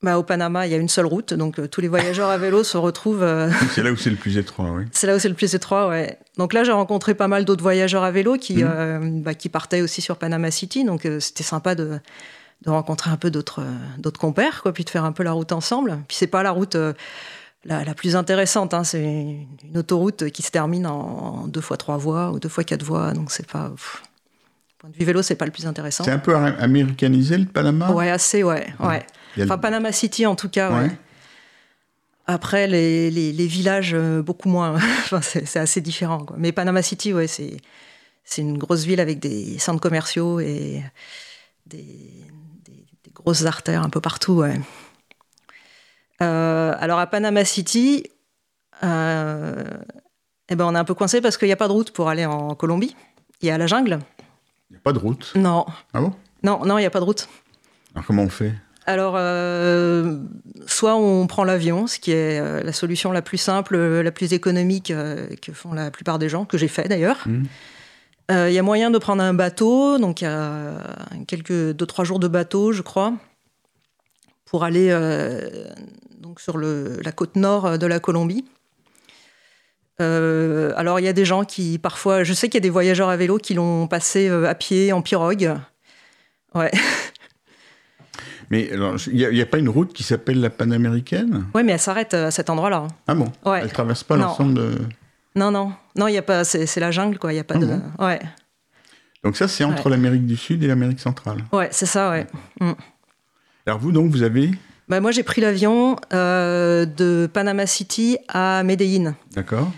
[0.03, 2.39] bah, au Panama, il y a une seule route, donc euh, tous les voyageurs à
[2.39, 3.23] vélo se retrouvent.
[3.23, 4.85] euh, C'est là où c'est le plus étroit, oui.
[4.93, 6.19] c'est là où c'est le plus étroit, ouais.
[6.39, 8.71] Donc là, j'ai rencontré pas mal d'autres voyageurs à vélo qui, Mhm.
[8.73, 10.85] euh, bah, qui partaient aussi sur Panama City.
[10.85, 11.99] Donc c'était sympa de,
[12.63, 13.61] de rencontrer un peu d'autres
[14.19, 15.99] compères, quoi, puis de faire un peu la route ensemble.
[16.09, 16.77] Puis c'est pas la route
[17.67, 21.77] la, la plus intéressante, hein, c'est une autoroute qui se termine en, en deux fois
[21.77, 23.13] trois voies ou deux fois quatre voies.
[23.13, 23.69] Donc c'est pas.
[23.69, 24.03] pff,
[24.79, 26.05] point de vue vélo, c'est pas le plus intéressant.
[26.05, 27.93] C'est un peu am- américanisé, le Panama?
[27.93, 28.67] Ouais, assez, ouais.
[28.81, 29.05] ouais.
[29.37, 30.83] Le- Enfin, Panama City, en tout cas, ouais.
[30.89, 30.91] Ouais.
[32.27, 34.75] Après, les, les- les villages, euh, beaucoup moins.
[35.05, 36.25] enfin, c'est assez différent.
[36.25, 36.37] Quoi.
[36.39, 37.57] Mais Panama City, ouais, c'est
[38.25, 40.85] c'est une grosse ville avec des centres commerciaux et
[41.67, 41.87] des,
[42.65, 44.35] des- des grosses artères un peu partout.
[44.35, 44.61] Ouais.
[46.23, 48.05] Euh, alors, à Panama City,
[48.85, 49.65] euh,
[50.49, 52.09] eh ben, on est un peu coincé parce qu'il n'y a pas de route pour
[52.09, 52.95] aller en Colombie.
[53.41, 53.99] Il y a la jungle.
[54.71, 55.33] Il n'y a pas de route?
[55.35, 55.65] Non,
[55.95, 56.15] Ah bon?
[56.43, 57.29] Non, non, il n'y a pas de route.
[57.95, 58.55] Alors, comment on fait?
[58.91, 60.17] Alors, euh,
[60.67, 64.11] soit on prend l'avion, ce qui est euh, la solution la plus simple, euh, la
[64.11, 67.25] plus économique euh, que font la plupart des gens, que j'ai fait d'ailleurs.
[68.33, 70.77] Il y a moyen de prendre un bateau, donc il y a
[71.27, 73.13] quelques deux trois jours de bateau, je crois,
[74.45, 74.89] pour aller
[76.21, 78.45] donc sur le, la côte nord de la Colombie.
[79.99, 83.09] Alors il y a des gens qui parfois, je sais qu'il y a des voyageurs
[83.09, 85.57] à vélo qui l'ont passé à pied en pirogue.
[86.55, 86.71] Ouais.
[88.51, 91.47] Mais il n'y a, il y a pas une route qui s'appelle la Panaméricaine?
[91.55, 92.89] Ouais, mais elle s'arrête euh, à cet endroit-là.
[93.07, 93.31] Ah bon?
[93.45, 93.61] Ouais.
[93.63, 94.73] Elle traverse pas l'ensemble de...
[95.37, 97.33] Non, non, non, il y a pas, c'est, la jungle, quoi.
[97.33, 97.83] Il y a pas Ah de, bon?
[98.05, 98.19] Ouais.
[99.23, 101.45] Donc ça, c'est entre l'Amérique du Sud et l'Amérique centrale.
[101.53, 102.27] Ouais, c'est ça, ouais.
[102.61, 102.73] Mm.
[103.67, 104.51] Alors vous, donc, vous avez
[104.89, 109.15] bah, Moi, j'ai pris l'avion euh, de Panama City à Medellín.
[109.33, 109.71] D'accord.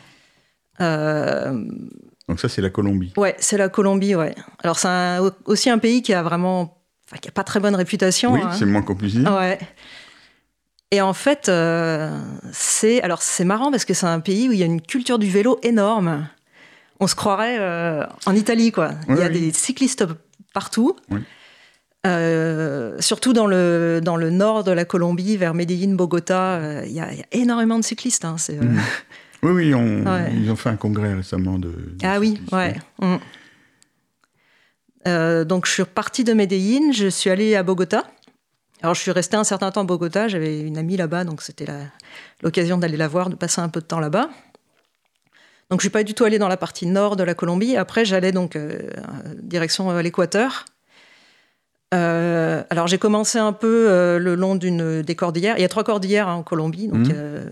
[0.80, 1.62] Euh,
[2.28, 3.12] Donc ça, c'est la Colombie.
[3.18, 4.34] ouais, c'est la Colombie, ouais.
[4.62, 6.78] Alors, c'est aussi un pays qui a vraiment...
[7.12, 8.32] Enfin, qui a pas très bonne réputation.
[8.32, 8.52] Oui, hein.
[8.52, 9.30] c'est le moins qu'on puisse dire.
[9.30, 9.58] Ouais.
[10.90, 12.18] Et en fait, euh,
[12.52, 15.18] c'est alors c'est marrant parce que c'est un pays où il y a une culture
[15.18, 16.26] du vélo énorme.
[17.00, 18.92] On se croirait euh, en Italie, quoi.
[19.08, 19.40] il y a Oui, oui.
[19.40, 20.04] des cyclistes
[20.54, 20.96] partout.
[21.10, 21.20] Oui.
[22.06, 27.00] Euh, surtout dans le, dans le nord de la Colombie, vers Medellín, Bogota, il y,
[27.00, 28.24] a il y a énormément de cyclistes.
[28.24, 28.80] hein, Mhm.
[29.44, 30.32] Oui, oui, on- Ouais.
[30.34, 31.68] ils ont fait un congrès récemment de.
[31.68, 32.74] de Ah oui, cyclistes, ouais.
[33.00, 33.16] Mm.
[35.08, 38.04] Euh, donc je suis repartie de Medellín, je suis allée à Bogota.
[38.82, 41.66] Alors je suis restée un certain temps à Bogota, j'avais une amie là-bas, donc c'était
[42.42, 44.28] l'occasion d'aller la voir, de passer un peu de temps là-bas.
[45.70, 47.76] Donc je suis pas du tout allée dans la partie nord de la Colombie.
[47.76, 48.78] Après j'allais donc euh,
[49.42, 50.64] direction euh, l'Équateur.
[51.94, 55.56] Euh, alors j'ai commencé un peu euh, le long d'une des cordillères.
[55.58, 57.48] Il y a trois cordillères hein, en Colombie, donc euh,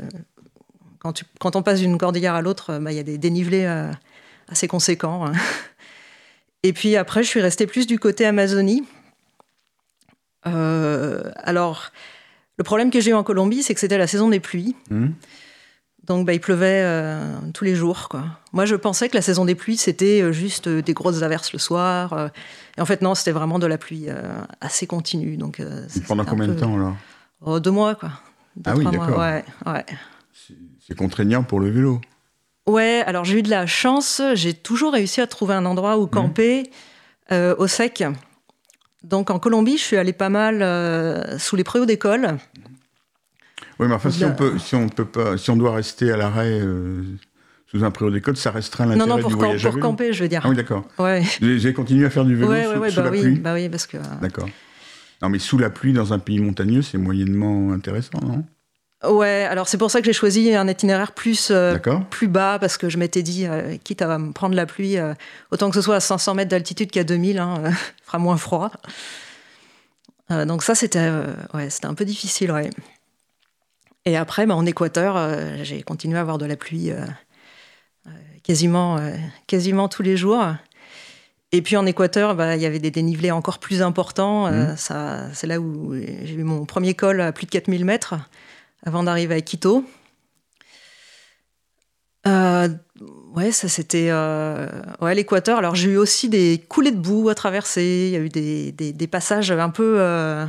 [0.98, 3.66] quand, tu- quand on passe d'une cordillère à l'autre, bah, il y a des dénivelés
[4.48, 5.26] assez conséquents.
[5.26, 5.32] hein.
[6.62, 8.84] Et puis après, je suis restée plus du côté Amazonie.
[10.46, 11.90] Euh, alors,
[12.58, 14.76] le problème que j'ai eu en Colombie, c'est que c'était la saison des pluies.
[14.90, 15.14] Mhm.
[16.04, 18.08] Donc, bah, il pleuvait euh, tous les jours.
[18.08, 18.24] Quoi.
[18.52, 21.58] Moi, je pensais que la saison des pluies, c'était euh, juste des grosses averses le
[21.58, 22.14] soir.
[22.14, 22.28] euh,
[22.76, 24.06] et en fait, non, c'était vraiment de la pluie
[24.60, 25.36] assez continue.
[25.36, 25.62] Donc,
[26.08, 26.96] Pendant combien de temps alors?
[27.42, 28.12] Oh, Deux mois, quoi.
[28.56, 29.18] Deux, Ah oui, d'accord.
[29.18, 29.44] Ouais,
[30.80, 32.00] C'est contraignant pour le vélo.
[32.66, 34.22] Ouais, alors j'ai eu de la chance.
[34.34, 36.70] J'ai toujours réussi à trouver un endroit où camper
[37.32, 38.04] euh, au sec.
[39.02, 42.36] Donc en Colombie, je suis allée pas mal euh, sous les préaux d'école.
[43.78, 46.16] Oui, mais enfin, si on peut, si on peut pas, si on doit rester à
[46.18, 47.02] l'arrêt euh,
[47.66, 50.12] sous un préau d'école, ça restreint Non, l'intérêt non, du camp- voyage à pour camper,
[50.12, 50.42] je veux dire.
[50.44, 50.84] Ah oui, d'accord.
[50.98, 53.38] Ouais, avez continué à faire du vélo ouais, sous, ouais, sous bah la oui, pluie
[53.38, 53.96] bah oui, parce que.
[54.20, 54.48] D'accord.
[55.22, 58.44] Non, mais sous la pluie dans un pays montagneux, c'est moyennement intéressant, non?
[59.02, 61.78] Ouais, alors c'est pour ça que j'ai choisi un itinéraire plus, euh,
[62.10, 65.14] plus bas, parce que je m'étais dit, euh, quitte à me prendre la pluie, euh,
[65.50, 67.70] autant que ce soit à 500 mètres d'altitude qu'à 2000, hein, euh,
[68.04, 68.70] fera moins froid.
[70.46, 71.10] Donc ça, c'était
[71.54, 72.70] ouais, un peu difficile, ouais.
[74.04, 75.18] Et après, bah, en Équateur,
[75.64, 76.92] j'ai continué à avoir de la pluie
[78.44, 79.00] quasiment,
[79.48, 80.44] quasiment tous les jours.
[81.50, 84.76] Et puis en Équateur, bah, il y avait des dénivelés encore plus importants.
[84.76, 88.14] Ça, c'est là où j'ai eu mon premier col à plus de 4000 mètres
[88.84, 89.84] avant d'arriver à Quito.
[92.26, 92.68] Euh,
[93.34, 94.66] ouais, ça c'était euh,
[95.00, 95.58] ouais, l'Équateur.
[95.58, 98.08] Alors j'ai eu aussi des coulées de boue à traverser.
[98.08, 100.44] Il y a eu des, des, des passages un peu euh,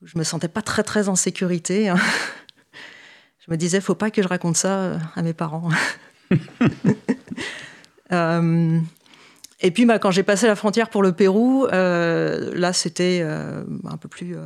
[0.00, 1.88] où je me sentais pas très très en sécurité.
[1.90, 1.98] hein.
[3.44, 5.68] Je me disais, faut pas que je raconte ça euh, à mes parents.
[8.10, 8.78] Euh,
[9.60, 14.06] et puis, bah, quand j'ai passé la frontière pour le Pérou, là, c'était un peu
[14.06, 14.36] plus,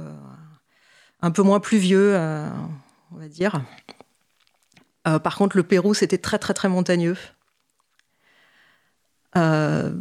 [1.26, 2.46] un peu moins pluvieux, euh,
[3.12, 3.60] on va dire.
[5.08, 7.16] Euh, par contre, le Pérou, c'était très, très, très montagneux.
[9.36, 9.92] Euh,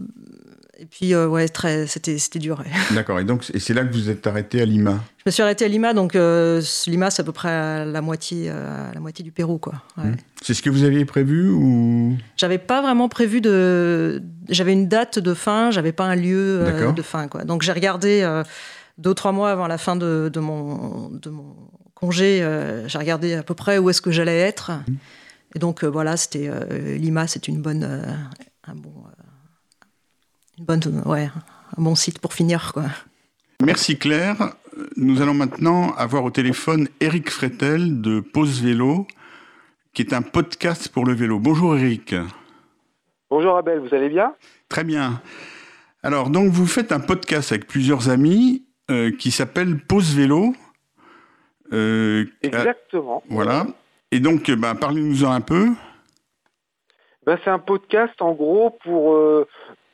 [0.78, 2.64] et puis, ouais, très, c'était, c'était dur.
[2.94, 3.20] D'accord.
[3.20, 5.04] Et donc, et c'est là que vous êtes arrêté à Lima?
[5.18, 8.52] Je me suis arrêtée à Lima, donc Lima, c'est à peu près à la moitié,
[8.52, 9.82] à la moitié du Pérou, quoi.
[9.98, 10.12] Ouais.
[10.44, 12.18] C'est ce que vous aviez prévu ou?
[12.38, 14.22] J'avais pas vraiment prévu de.
[14.50, 17.46] J'avais une date de fin, j'avais pas un lieu de fin, quoi.
[17.46, 18.22] Donc j'ai regardé
[18.98, 21.56] deux ou trois mois avant la fin de, de mon, de mon
[21.94, 24.72] congé, euh, j'ai regardé à peu près où est-ce que j'allais être.
[24.72, 24.94] Mmh.
[25.56, 28.04] Et donc euh, voilà, c'était euh, Lima, c'est une bonne, euh,
[28.66, 29.86] un bon, euh,
[30.60, 31.30] une bonne, ouais,
[31.78, 32.86] un bon site pour finir, quoi.
[33.64, 34.54] Merci Claire.
[34.98, 39.08] Nous allons maintenant avoir au téléphone Eric Fretel de Pause Vélo,
[39.94, 41.40] qui est un podcast pour le vélo.
[41.40, 42.14] Bonjour Eric.
[43.30, 44.34] Bonjour Abel, vous allez bien?
[44.68, 45.22] Très bien.
[46.04, 50.54] Alors, donc, vous faites un podcast avec plusieurs amis euh, qui s'appelle Pause Vélo.
[51.74, 53.24] Euh, euh, Exactement.
[53.30, 53.66] voilà.
[54.12, 55.70] Et donc, euh, bah, parlez-nous-en un peu.
[57.26, 59.18] Ben, c'est un podcast en gros pour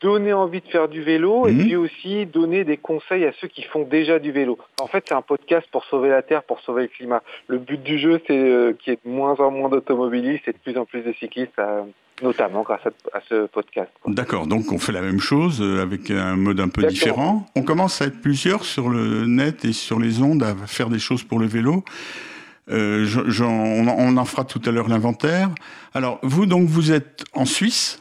[0.02, 1.60] donner envie de faire du vélo Mhm.
[1.60, 4.58] et puis aussi donner des conseils à ceux qui font déjà du vélo.
[4.82, 7.22] En fait, c'est un podcast pour sauver la Terre, pour sauver le climat.
[7.48, 10.54] Le but du jeu, c'est euh, qu'il y ait de moins en moins d'automobilistes et
[10.54, 11.82] de plus en plus de cyclistes, euh,
[12.24, 13.90] notamment grâce à, à ce podcast.
[14.08, 17.46] D'accord, donc on fait la même chose euh, avec un mode un peu différent.
[17.56, 21.00] On commence à être plusieurs sur le net et sur les ondes à faire des
[21.00, 21.84] choses pour le vélo.
[22.70, 25.50] Euh, je- j'en- on, on en fera tout à l'heure l'inventaire.
[25.94, 27.98] Alors, vous, donc, vous êtes en Suisse,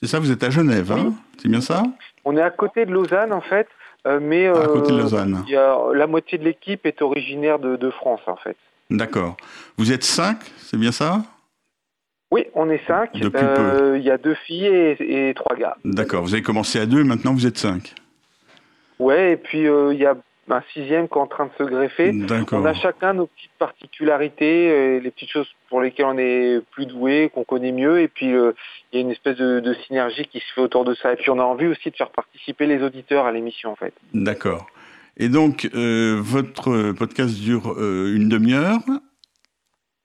[0.00, 1.82] c'est ça Vous êtes à Genève, hein c'est bien ça
[2.24, 3.68] On est à côté de Lausanne en fait,
[4.06, 5.44] euh, mais À côté de euh, Lausanne.
[5.48, 8.56] y a, la moitié de l'équipe est originaire de, de France en fait.
[8.90, 9.36] D'accord.
[9.76, 11.22] Vous êtes cinq, c'est bien ça
[12.32, 13.10] Oui, on est cinq.
[13.34, 15.76] Euh, Il y a deux filles et, et trois gars.
[15.84, 17.94] D'accord, vous avez commencé à deux, maintenant vous êtes cinq.
[18.98, 20.16] Ouais, et puis euh, il y a
[20.50, 22.12] un sixième qui est en train de se greffer.
[22.52, 26.86] On a chacun nos petites particularités, euh, les petites choses pour lesquelles on est plus
[26.86, 28.52] doué, qu'on connaît mieux, et puis euh,
[28.92, 31.12] il y a une espèce de, de synergie qui se fait autour de ça.
[31.12, 33.92] Et puis on a envie aussi de faire participer les auditeurs à l'émission en fait.
[34.14, 34.66] D'accord.
[35.16, 38.78] Et donc, euh, votre podcast dure euh, une demi-heure,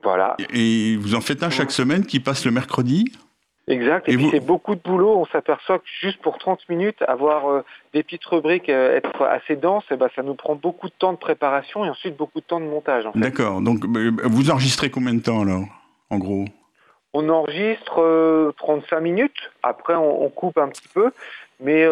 [0.02, 0.36] Voilà.
[0.54, 3.06] et vous en faites un chaque semaine qui passe le mercredi?
[3.68, 6.68] Exact, et, Et puis vous- c'est beaucoup de boulot, on s'aperçoit que juste pour 30
[6.68, 10.56] minutes, avoir euh, des petites rubriques, euh, être assez dense, eh ben, ça nous prend
[10.56, 13.06] beaucoup de temps de préparation et ensuite beaucoup de temps de montage.
[13.06, 13.20] En fait.
[13.20, 13.62] D'accord.
[13.62, 15.64] Donc, euh, vous enregistrez combien de temps alors,
[16.10, 16.44] en gros?
[17.14, 21.12] On enregistre euh, 35 minutes, après on, on coupe un petit peu,
[21.62, 21.86] mais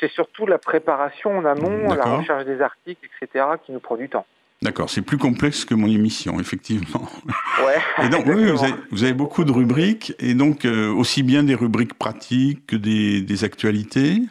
[0.00, 4.08] c'est surtout la préparation en amont, la recherche des articles, etc., qui nous prend du
[4.08, 4.24] temps.
[4.62, 7.08] D'accord, c'est plus complexe que mon émission, effectivement.
[7.64, 7.76] Ouais.
[8.04, 11.42] Et donc, oui, vous avez, vous avez beaucoup de rubriques, et donc euh, aussi bien
[11.42, 14.22] des rubriques pratiques que des, des actualités.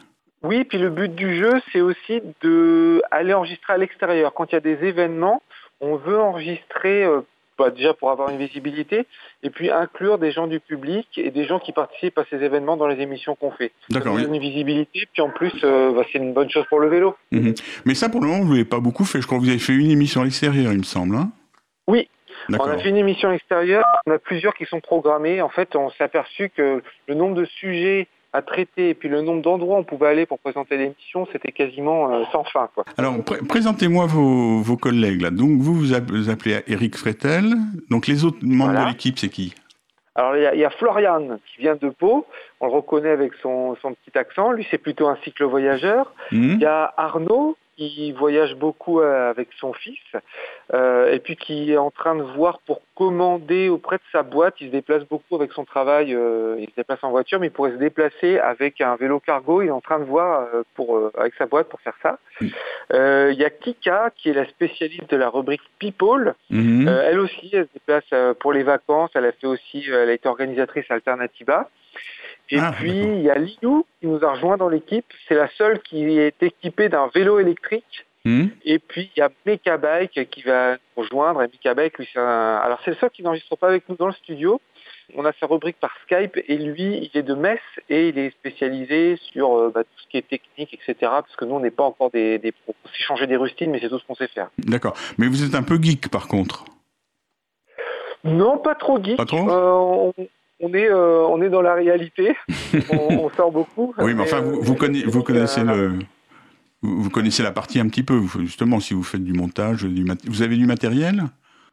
[0.42, 4.34] Oui, puis le but du jeu, c'est aussi de aller enregistrer à l'extérieur.
[4.34, 5.40] Quand il y a des événements,
[5.80, 7.20] on veut enregistrer euh,
[7.58, 9.06] bah, déjà pour avoir une visibilité,
[9.42, 12.76] et puis inclure des gens du public et des gens qui participent à ces événements
[12.76, 13.72] dans les émissions qu'on fait.
[13.90, 14.24] D'accord, oui.
[14.26, 17.16] une visibilité, puis en plus, euh, bah, c'est une bonne chose pour le vélo.
[17.32, 17.54] Mhm.
[17.84, 19.20] Mais ça, pour le moment, vous l'avez pas beaucoup fait.
[19.20, 21.16] Je crois que vous avez fait une émission à l'extérieur, il me semble.
[21.16, 21.30] hein
[21.86, 22.08] Oui.
[22.50, 25.40] On a fait une émission extérieure, on a plusieurs qui sont programmées.
[25.40, 29.22] En fait, on s'est aperçu que le nombre de sujets à traiter et puis le
[29.22, 32.68] nombre d'endroits où on pouvait aller pour présenter l'émission, c'était quasiment euh, sans fin.
[32.74, 32.84] Quoi.
[32.98, 35.30] Alors, pré- présentez-moi vos, vos collègues là.
[35.30, 37.44] Donc, vous vous app- vous appelez Eric Fretel.
[37.90, 38.86] Donc, les autres membres Voilà.
[38.86, 39.54] de l'équipe, c'est qui?
[40.16, 42.24] Alors il y, a, il y a Florian qui vient de Pau,
[42.60, 46.12] on le reconnaît avec son, son petit accent, lui c'est plutôt un cycle-voyageur.
[46.30, 46.50] Mhm.
[46.54, 49.98] Il y a Arnaud qui voyage beaucoup euh, avec son fils
[50.72, 54.54] euh, et puis qui est en train de voir pour commander auprès de sa boîte.
[54.60, 57.52] Il se déplace beaucoup avec son travail, euh, il se déplace en voiture, mais il
[57.52, 59.62] pourrait se déplacer avec un vélo cargo.
[59.62, 62.18] Il est en train de voir pour, euh, avec sa boîte pour faire ça.
[62.40, 66.34] Il y a Kika qui est la spécialiste de la rubrique People.
[66.50, 66.88] Mhm.
[66.88, 69.10] Elle aussi, elle se déplace pour les vacances.
[69.14, 71.68] Elle a fait aussi, elle a été organisatrice à Alternativa.
[72.50, 75.06] Et Ah, puis il y a Lilou qui nous a rejoint dans l'équipe.
[75.28, 78.06] C'est la seule qui est équipée d'un vélo électrique.
[78.26, 78.50] Mhm.
[78.64, 81.42] Et puis il y a Meka Bike qui va nous rejoindre.
[81.42, 82.56] Et Meka Bike, lui, c'est un...
[82.56, 84.60] alors c'est le seul qui n'enregistre pas avec nous dans le studio.
[85.14, 88.30] On a sa rubrique par Skype et lui, il est de Metz et il est
[88.30, 90.94] spécialisé sur euh, bah, tout ce qui est technique, etc.
[91.00, 92.74] Parce que nous, on n'est pas encore des, des pros.
[92.84, 94.48] On sait changer des rustines, mais c'est tout ce qu'on sait faire.
[94.58, 94.96] D'accord.
[95.18, 96.64] Mais vous êtes un peu geek, par contre.
[98.24, 99.16] Non, pas trop geek.
[99.18, 99.50] Pas trop?
[99.50, 100.26] Euh, on,
[100.60, 102.36] on est, euh, on est dans la réalité.
[102.90, 103.94] on, on sort beaucoup.
[103.98, 105.98] Oui, mais enfin, vous, vous, conna- vous connaissez euh, le.
[106.82, 110.04] Vous vous connaissez la partie un petit peu, justement, si vous faites du montage, du
[110.04, 111.22] mat- vous avez du matériel?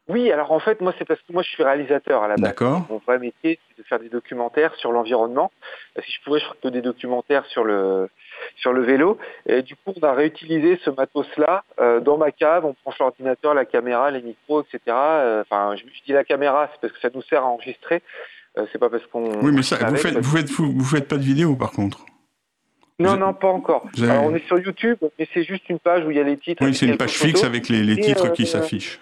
[0.08, 2.41] Oui, alors en fait, moi, c'est parce que moi, je suis réalisateur à la base.
[2.44, 2.86] D'accord.
[2.89, 5.52] Mon vrai métier, c'est de faire des documentaires sur l'environnement.
[6.04, 8.10] Si je pouvais, je ferais que des documentaires sur le
[8.56, 9.17] sur le vélo.
[9.46, 12.65] Et du coup, on a réutilisé ce matos-là euh, dans ma cave.
[12.65, 14.80] On branche l'ordinateur, la caméra, les micros, etc.
[14.88, 18.02] Euh, Enfin, je, je dis la caméra, c'est parce que ça nous sert à enregistrer.
[18.58, 19.42] Euh, c'est pas parce qu'on.
[19.42, 22.06] Oui, mais ça, vous faites, vous faites, vous, vous faites pas de vidéo, par contre.
[23.00, 23.88] Non, non, pas encore.
[24.02, 26.38] Alors, on est sur YouTube, mais c'est juste une page où il y a les
[26.38, 26.64] titres.
[26.64, 29.00] Oui, c'est une page fixe avec les, titres euh, qui s'affichent.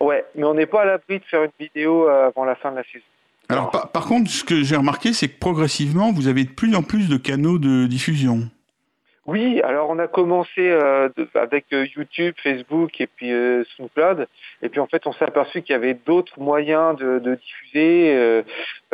[0.00, 2.70] Ouais, mais on n'est pas à l'abri de faire une vidéo euh, avant la fin
[2.72, 3.04] de la saison.
[3.48, 6.74] Alors, par, par contre, ce que j'ai remarqué, c'est que progressivement, vous avez de plus
[6.74, 8.48] en plus de canaux de diffusion.
[9.26, 14.26] Oui, alors on a commencé euh, avec euh, YouTube, Facebook et puis euh, SoundCloud.
[14.62, 18.16] Et puis en fait, on s'est aperçu qu'il y avait d'autres moyens de, de diffuser,
[18.16, 18.42] euh,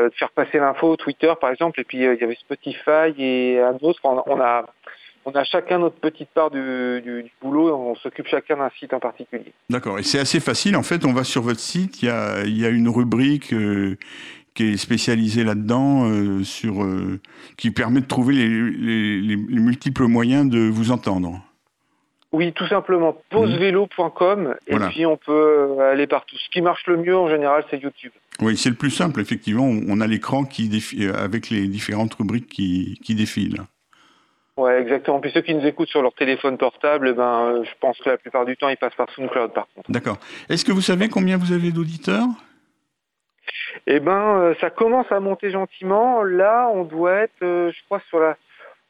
[0.01, 1.81] euh, de faire passer l'info, Twitter par exemple.
[1.81, 4.01] Et puis il y avait Spotify et un autre.
[4.03, 4.67] On, a
[5.25, 8.93] on a chacun notre petite part du, du, du boulot on s'occupe chacun d'un site
[8.95, 9.53] en particulier.
[9.71, 10.01] D'accord.
[10.01, 10.77] Et c'est assez facile.
[10.77, 13.55] En fait, on va sur votre site, il y a, il y a une rubrique
[14.57, 17.21] qui est spécialisée là-dedans, euh, sur, euh,
[17.57, 21.41] qui permet de trouver les, les- les- les multiples moyens de vous entendre.
[22.33, 24.89] Oui, tout simplement pausevélo.com et Voilà.
[24.89, 26.37] puis on peut aller partout.
[26.37, 28.13] Ce qui marche le mieux en général, c'est YouTube.
[28.41, 29.65] Oui, c'est le plus simple, effectivement.
[29.65, 33.63] On a l'écran qui défi- euh, avec les différentes rubriques qui, qui défilent.
[34.59, 35.21] Ouais, exactement.
[35.21, 38.17] Puis ceux qui nous écoutent sur leur téléphone portable, eh ben, je pense que la
[38.19, 39.91] plupart du temps, ils passent par SoundCloud, par contre.
[39.91, 40.19] D'accord.
[40.49, 42.27] Est-ce que vous savez combien vous avez d'auditeurs?
[43.87, 46.23] Eh ben, euh, ça commence à monter gentiment.
[46.23, 48.37] Là, on doit être, euh, je crois, sur la.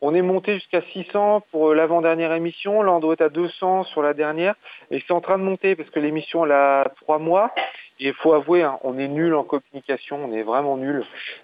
[0.03, 2.83] On est monté jusqu'à 600 pour euh, l'avant-dernière émission.
[2.83, 4.55] Là, on doit être à 200 sur la dernière.
[4.91, 7.53] Et c'est en train de monter parce que l'émission, elle a trois mois.
[7.99, 10.23] Et il faut avouer, hein, on est nul en communication.
[10.23, 11.03] On est vraiment nul.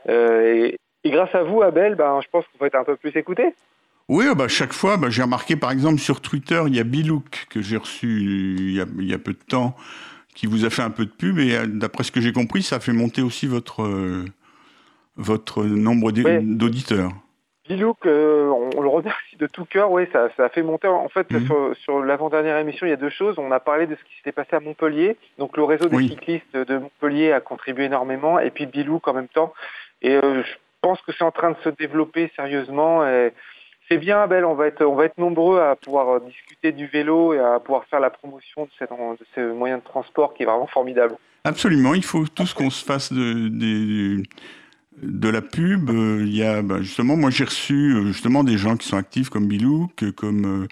[0.08, 3.54] Et, grâce à vous, Abel, ben, je pense qu'on va être un peu plus écouté.
[4.08, 7.46] Oui, bah, chaque fois, bah, j'ai remarqué par exemple sur Twitter, il y a Bilouk
[7.48, 9.74] que j'ai reçu il y a peu de temps,
[10.34, 12.76] qui vous a fait un peu de pub et d'après ce que j'ai compris, ça
[12.76, 13.86] a fait monter aussi votre,
[15.16, 17.12] votre nombre d'auditeurs.
[17.68, 19.90] Bilouk, on, le remercie de tout cœur.
[19.92, 20.88] Oui, ça, a fait monter.
[20.88, 21.74] En fait, mhm.
[21.74, 23.38] sur, l'avant-dernière émission, il y a deux choses.
[23.38, 25.16] On a parlé de ce qui s'était passé à Montpellier.
[25.38, 28.40] Donc, le réseau des cyclistes de Montpellier a contribué énormément.
[28.40, 29.54] Et puis, Bilouk en même temps.
[30.02, 33.06] Et je pense que c'est en train de se développer sérieusement.
[33.06, 33.32] Et
[33.88, 34.44] c'est bien, Abel.
[34.44, 37.84] On va être, on va être nombreux à pouvoir discuter du vélo et à pouvoir
[37.86, 41.16] faire la promotion de, cette, de ce moyen de transport qui est vraiment formidable.
[41.44, 41.94] Absolument.
[41.94, 45.90] Il faut tous qu'on se fasse de, de, la pub.
[45.90, 49.48] Il y a bah, justement, moi j'ai reçu justement des gens qui sont actifs comme
[49.48, 50.68] Bilouk, comme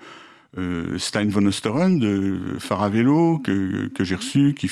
[0.58, 4.68] euh, Stein von Osteren de Faravello que, que j'ai reçu, qui,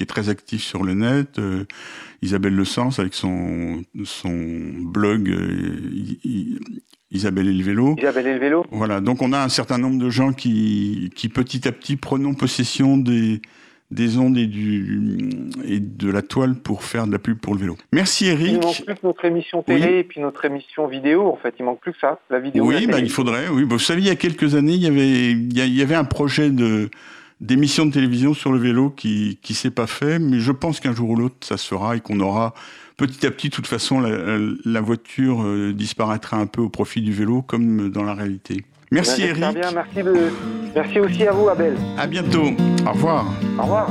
[0.00, 1.38] est très actif sur le net.
[2.22, 4.32] Isabelle Le Sens avec son, son
[4.80, 5.28] blog
[7.14, 7.94] Isabelle et le vélo.
[7.98, 8.66] Isabelle et le vélo.
[8.70, 12.34] Voilà, donc on a un certain nombre de gens qui, qui petit à petit prenons
[12.34, 13.40] possession des,
[13.90, 15.00] des ondes et, du,
[15.64, 17.76] et de la toile pour faire de la pub pour le vélo.
[17.92, 18.48] Merci Eric.
[18.48, 21.28] Il manque plus que notre émission télé et puis notre émission vidéo.
[21.28, 22.66] En fait, il manque plus que ça, la vidéo.
[22.66, 23.48] Oui, bah, il faudrait.
[23.48, 26.04] Oui, vous savez, il y a quelques années, il y avait, il y avait un
[26.04, 26.90] projet de
[27.40, 30.94] d'émission de télévision sur le vélo qui qui s'est pas fait, mais je pense qu'un
[30.94, 32.54] jour ou l'autre ça se fera et qu'on aura
[32.96, 37.00] petit à petit, de toute façon, la, la voiture euh, disparaîtra un peu au profit
[37.00, 38.64] du vélo, comme dans la réalité.
[38.90, 39.38] Merci Eric.
[39.38, 40.00] Bien, merci,
[40.74, 41.76] merci aussi à vous Abel.
[41.98, 42.50] À bientôt.
[42.86, 43.26] Au revoir.
[43.58, 43.90] Au revoir.